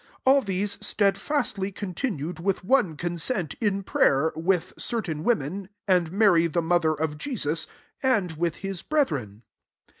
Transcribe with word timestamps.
14 0.23 0.23
All 0.25 0.41
these 0.41 0.77
stedfastly 0.83 1.71
continued 1.71 2.39
with 2.39 2.63
one 2.63 2.97
consent 2.97 3.53
in 3.61 3.83
prayer, 3.83 4.33
with 4.35 4.73
certain 4.75 5.23
women, 5.23 5.69
and 5.87 6.11
Mary 6.11 6.47
the 6.47 6.59
mother 6.59 6.95
of 6.95 7.19
Jesus, 7.19 7.67
and 8.01 8.31
[with'] 8.31 8.55
his 8.67 8.81
breth 8.81 9.11
ren. 9.11 9.43